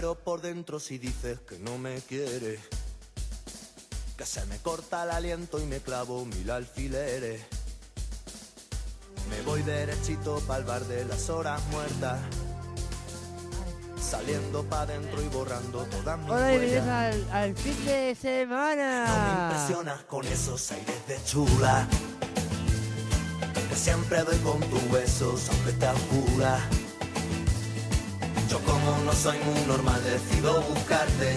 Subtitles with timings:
[0.00, 2.58] Muero por dentro si dices que no me quieres.
[4.16, 7.42] Que se me corta el aliento y me clavo mil alfileres.
[9.28, 12.18] Me voy derechito pa'l bar de las horas muertas.
[14.00, 18.14] Saliendo pa' dentro y borrando todas mis Hola bienvenidos al, al fin de No me
[18.14, 19.50] semana.
[19.50, 21.86] impresionas con esos aires de chula.
[23.68, 26.58] Que siempre doy con tus besos, aunque te oscura.
[28.98, 31.36] No soy muy normal, decido buscarte.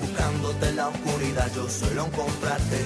[0.00, 2.84] Buscándote en la oscuridad, yo suelo encontrarte.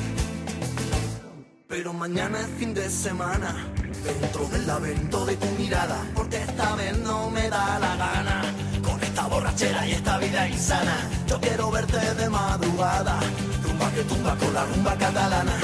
[1.69, 3.67] Pero mañana es fin de semana,
[4.05, 8.43] dentro del laberinto de tu mirada, porque esta vez no me da la gana.
[8.83, 10.97] Con esta borrachera y esta vida insana,
[11.27, 13.19] yo quiero verte de madrugada,
[13.63, 15.57] tumba que tumba con la rumba catalana.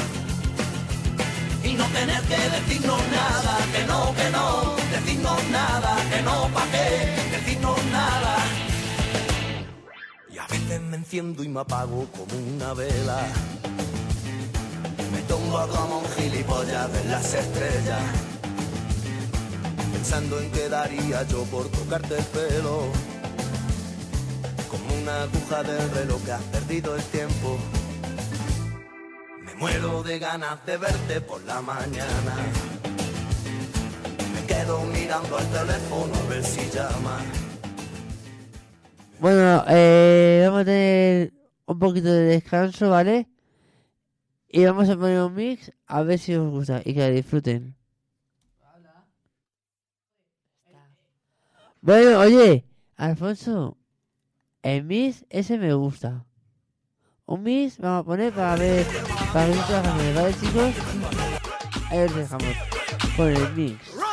[1.63, 6.67] Y no tener que decirnos nada, que no, que no, decirnos nada, que no, pa'
[6.71, 7.23] qué,
[7.93, 8.37] nada.
[10.31, 13.27] Y a veces me enciendo y me apago como una vela.
[15.13, 18.03] Me tumbo como un gilipollas de las estrellas.
[19.93, 22.87] Pensando en qué daría yo por tocarte el pelo.
[24.71, 27.59] Como una aguja del reloj que has perdido el tiempo.
[29.45, 32.35] Me muero de ganas de verte por la mañana.
[34.63, 37.19] Mirando al teléfono a ver si llama.
[39.19, 41.33] Bueno, eh, vamos a tener
[41.67, 43.29] un poquito de descanso, ¿vale?
[44.49, 47.75] Y vamos a poner un mix a ver si os gusta y que disfruten.
[51.81, 53.77] Bueno, oye, Alfonso,
[54.63, 56.25] el mix ese me gusta.
[57.27, 58.87] Un mix vamos a poner para ver,
[59.33, 60.75] para ver canciones, ¿vale chicos?
[61.91, 62.55] Ahí os dejamos
[63.17, 64.12] con el mix.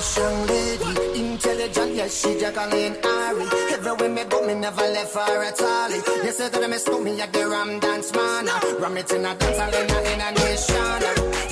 [0.00, 3.46] Young lady, intelligent, yes, she Jacqueline Ari.
[3.72, 5.90] Everywhere me go, me never left her at all.
[6.24, 8.46] You say that me stole me at the Ram Dance Man.
[8.80, 11.00] Ram it in a dance hall in a, in a nation.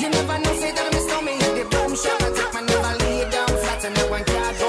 [0.01, 2.23] You never know, say that me stole me at the boom shop.
[2.23, 4.68] I take my never lay down flat in a one cardboard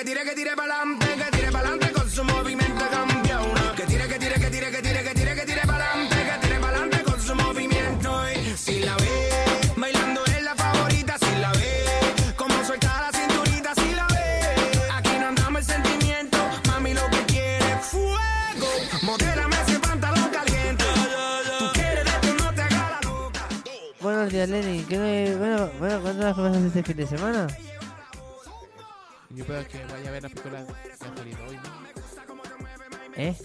[0.00, 3.74] que tire, que tire, tire pa'lante, que tire pa'lante con su movimiento campeona.
[3.76, 6.58] Que tire, que tire, que tire, que tire, que tire, que tire pa'lante, que tire
[6.58, 8.10] pa'lante con su movimiento.
[8.32, 11.84] Y si la ve bailando es la favorita, si la ve
[12.34, 16.38] como suelta la cinturita, si la ve aquí no andamos el sentimiento,
[16.68, 18.70] mami lo que quiere es fuego.
[19.02, 20.84] Modélame ese pantalón caliente.
[21.58, 23.40] Tú quieres de tú no te hagas la loca.
[24.00, 24.82] Buenos días, Lenny.
[24.88, 25.36] ¿Qué me...
[25.36, 27.46] Bueno, bueno, ¿cuántas cosas este fin de semana?
[29.30, 31.62] Yo creo que vaya a ver la película que ha salido hoy, ¿no?
[33.16, 33.36] ¿Eh?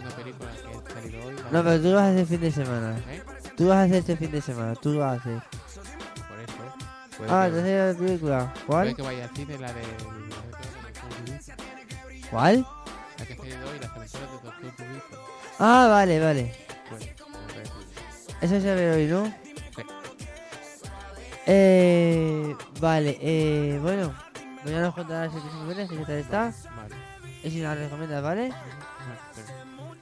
[0.00, 1.34] Una película que ha salido hoy.
[1.50, 2.98] No, pero tú lo vas a hacer fin de semana.
[3.08, 3.22] ¿Eh?
[3.56, 4.74] Tú vas a hacer este fin de semana.
[4.76, 5.42] Tú lo vas a hacer.
[6.28, 7.18] Por eso.
[7.18, 8.54] Puede Ah, que- entonces la película.
[8.54, 8.96] puede ¿Cuál?
[8.96, 9.82] que vaya al cine la de...
[12.30, 12.66] ¿Cuál?
[13.18, 15.16] La que ha salido hoy, las aventuras de Doctor Dulce.
[15.58, 16.42] Ah, vale, vale.
[16.90, 17.14] Ver.
[18.40, 19.26] Eso se ve hoy, ¿no?
[19.26, 19.82] Sí.
[21.46, 24.14] Eh, vale, eh, bueno,
[24.62, 26.52] pues ya nos contarás el próximo viernes qué tal está.
[26.76, 26.94] Vale.
[27.42, 28.52] Y si nos recomiendas, ¿vale?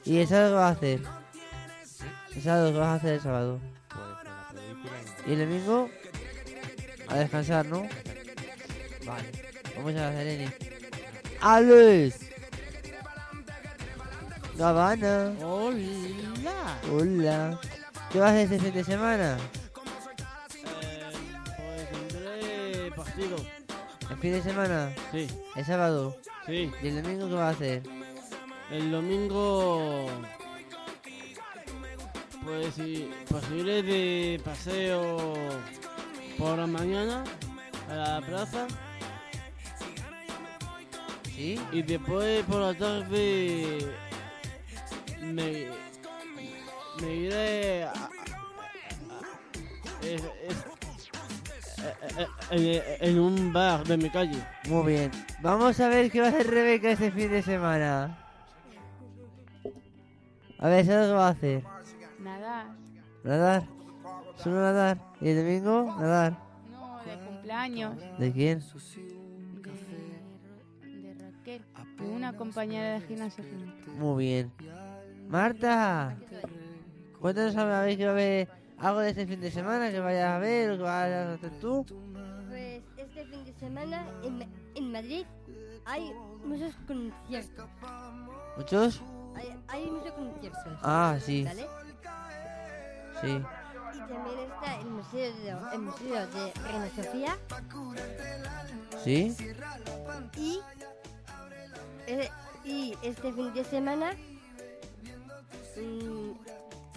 [0.04, 1.00] ¿Y el sábado qué vas a hacer?
[2.34, 3.60] El sábado qué vas a hacer el sábado.
[5.26, 5.90] y- el domingo
[7.08, 7.82] a descansar, ¿no?
[9.06, 9.30] Vale.
[9.62, 10.50] Pues muchas gracias, Lenny.
[11.40, 12.20] ¡Alex!
[14.56, 15.32] Gabana.
[15.44, 16.78] Hola.
[16.90, 17.60] Hola.
[18.10, 19.36] ¿Qué vas a hacer este fin de semana?
[20.64, 23.36] Eh, pues tendré partido.
[24.10, 24.92] ¿El fin de semana?
[25.12, 25.26] Sí,
[25.56, 26.16] ¿El sábado?
[26.46, 26.70] sí.
[26.82, 27.82] ¿Y el domingo qué vas a hacer?
[28.70, 30.06] El domingo.
[32.44, 35.34] Pues sí, posible de paseo
[36.38, 37.22] por la mañana
[37.90, 38.66] a la plaza
[41.24, 41.60] ¿Sí?
[41.72, 43.86] y después por la tarde
[45.20, 45.66] me,
[47.02, 48.10] me iré a, a- a-
[50.06, 50.64] es- es-
[52.50, 54.38] en, en un bar de mi calle.
[54.68, 55.10] Muy bien.
[55.40, 58.18] Vamos a ver qué va a hacer Rebeca este fin de semana.
[60.58, 61.64] A ver, ¿sabes qué va a hacer?
[62.20, 62.66] Nadar.
[63.22, 63.62] Nadar.
[64.36, 64.98] Solo nadar.
[65.20, 65.96] ¿Y el domingo?
[66.00, 66.36] Nadar.
[66.70, 67.96] No, de cumpleaños.
[68.18, 68.60] ¿De quién?
[70.80, 71.62] De, de Raquel.
[72.00, 73.44] Una compañera de gimnasio.
[73.98, 74.52] Muy bien.
[75.28, 76.16] Marta,
[77.20, 78.48] cuéntanos a ver que va a haber
[78.78, 81.50] algo de este fin de semana que vayas a ver o que vayas a hacer
[81.60, 81.84] tú.
[83.58, 85.26] Semana en, en Madrid
[85.84, 86.12] hay
[86.44, 87.66] muchos conciertos.
[88.56, 89.02] ¿Muchos?
[89.36, 90.78] Hay, hay muchos conciertos.
[90.82, 91.66] Ah, sí, ¿Vale?
[93.20, 93.42] sí.
[93.94, 97.38] Y también está el museo de, el museo de Reina Sofía
[99.02, 99.34] ¿Sí?
[100.36, 100.60] y,
[102.06, 102.30] eh,
[102.64, 104.12] y este fin de semana
[105.76, 106.32] mm,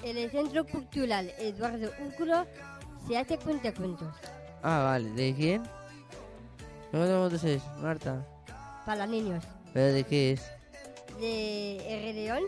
[0.04, 2.46] el Centro Cultural Eduardo Úculo
[3.08, 4.14] se hace cuentacuentos.
[4.64, 5.10] Ah, vale.
[5.12, 5.64] ¿De quién?
[6.92, 8.26] ¿Cuántos votos es, Marta?
[8.86, 9.44] Para niños.
[9.74, 10.52] ¿Pero de qué es?
[11.20, 12.14] De R.
[12.14, 12.44] León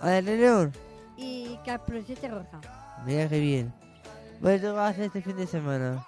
[0.00, 0.72] ¿Ah, León?
[1.16, 2.60] y Caperucita Roja.
[3.04, 3.72] Mira qué bien.
[4.40, 6.06] Bueno, ¿tú vas a hacer este fin de semana?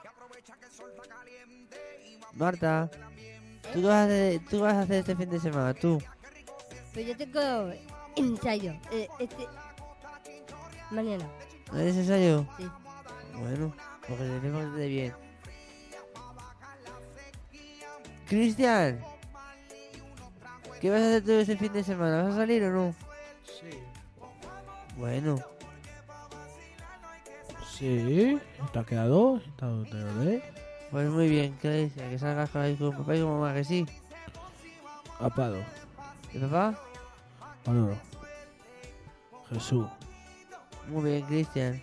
[2.35, 2.91] Marta,
[3.75, 5.75] ¿tú vas a hacer, tú qué vas a hacer este fin de semana?
[5.75, 6.01] ¿Tú?
[6.95, 7.73] Pero yo tengo
[8.17, 8.73] ensayo.
[8.91, 9.47] eh, este.
[10.91, 11.25] Mañana.
[11.75, 12.47] ¿Eres ensayo?
[12.59, 12.67] Sí.
[13.39, 13.75] Bueno,
[14.07, 15.15] porque tenemos de bien.
[18.33, 18.99] Cristian,
[20.81, 22.23] ¿qué vas a hacer tú este fin de semana?
[22.23, 22.95] ¿Vas a salir o no?
[23.45, 23.79] Sí.
[24.97, 25.37] Bueno,
[27.69, 28.41] Sí,
[28.73, 29.39] ¿te ha quedado?
[29.59, 30.43] ¿Te lo ves?
[30.91, 31.91] pues muy bien, ¿qué?
[31.95, 33.85] Que salgas con ahí con papá y con mamá, que sí.
[35.21, 35.59] Apado.
[36.33, 36.75] ¿Y papá?
[37.67, 37.99] Manolo.
[39.51, 39.87] Jesús.
[40.89, 41.83] Muy bien, Cristian.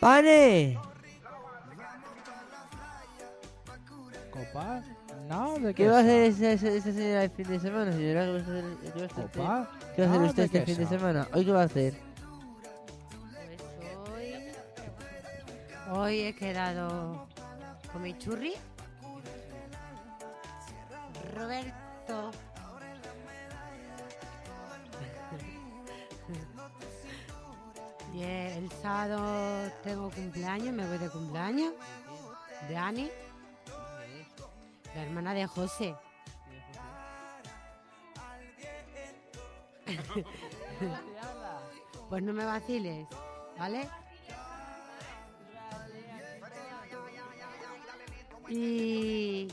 [0.00, 0.78] ¡Pane!
[4.30, 4.82] ¿Copa?
[5.28, 8.24] No, ¿de ¿Qué va a hacer esa señora el fin de semana, señora?
[8.24, 9.22] ¿Qué va a hacer, qué va a hacer usted?
[9.22, 9.70] ¿Copa?
[9.96, 11.28] ¿Qué va a hacer No, usted ¿de este qué fin de semana?
[11.32, 11.94] ¿Hoy qué va a hacer?
[13.76, 15.98] Pues hoy.
[15.98, 17.26] Hoy he quedado
[17.92, 18.54] con mi churri.
[21.34, 22.30] Roberto.
[28.14, 31.74] Y el sábado tengo cumpleaños, me voy de cumpleaños.
[32.66, 33.10] De Ani.
[34.96, 35.94] La hermana de José.
[42.08, 43.04] Pues no me vaciles,
[43.58, 43.88] ¿vale?
[48.48, 49.48] Y,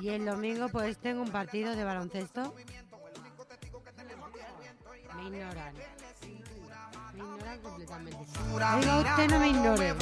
[0.00, 2.52] y el domingo pues tengo un partido de baloncesto.
[5.14, 5.74] Me ignoran.
[7.64, 8.18] Completamente.
[8.52, 9.94] Oiga, usted no me ignore.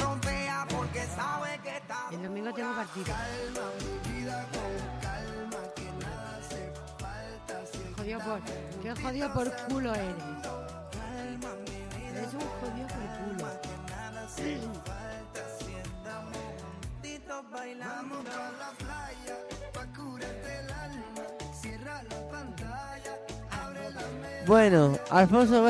[2.11, 3.15] El domingo tengo partido.
[7.95, 8.41] Jodido por,
[8.81, 10.15] qué jodido por culo eres.
[12.11, 13.47] Eres un jodido por culo.
[17.49, 19.93] Bueno, Alfonso, ¿qué vas a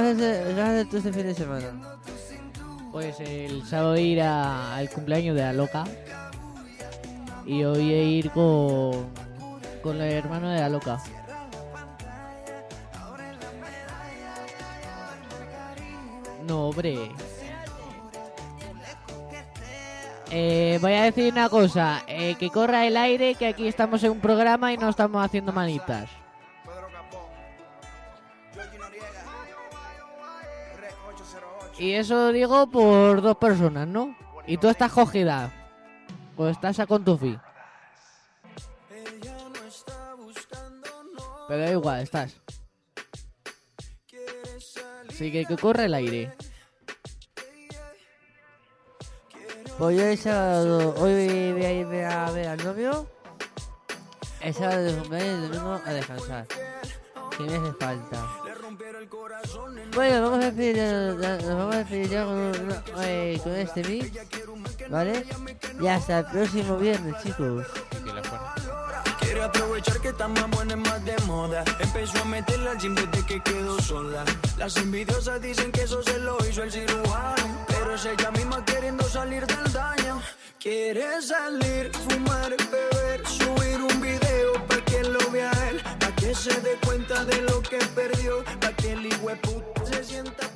[0.03, 1.97] hacer, qué vas a hacer tú este fin de semana?
[2.91, 5.83] Pues el sábado ir a- al cumpleaños de la loca.
[7.45, 9.07] Y hoy ir con,
[9.81, 10.99] con el hermano de la loca.
[16.47, 17.11] No, hombre.
[20.31, 22.03] Eh, voy a decir una cosa.
[22.07, 25.51] eh, que corra el aire, que aquí estamos en un programa y no estamos haciendo
[25.53, 26.09] manitas.
[31.83, 34.15] Y eso digo por dos personas, ¿no?
[34.47, 35.51] Y tú estás cogida.
[36.37, 37.37] O estás a con tu fi.
[41.49, 42.37] Pero da igual, estás.
[45.09, 46.33] Así que que corre el aire.
[49.77, 53.09] Pues yo el sábado, hoy voy a irme a ver al novio.
[54.39, 56.47] El sábado de cumpleaños y el domingo a descansar.
[56.47, 58.42] Que me hace falta.
[59.95, 63.53] Bueno, vamos a despedir ya, ya- nos vamos a despedir ya con, una- eh, con
[63.55, 64.11] este mix.
[64.89, 65.25] ¿Vale?
[65.81, 67.65] Y hasta el próximo viernes, chicos.
[69.19, 71.63] Quiere aprovechar que está más buena más de moda.
[71.79, 74.23] Empezó a meterla al gym desde que quedó sola.
[74.57, 77.65] Las envidiosas dicen que eso se lo hizo el cirujano.
[77.67, 80.21] Pero es ella misma queriendo salir del daño.
[80.59, 85.81] Quiere salir, fumar, beber, subir un video pa' que lo vea él.
[86.23, 88.45] Que se dé cuenta de lo que perdió.
[88.61, 89.27] Pa' que el hijo
[89.83, 90.52] se sienta